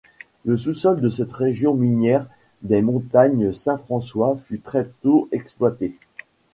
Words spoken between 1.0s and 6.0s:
cette région minière des montagnes Saint-François fut très tôt exploité.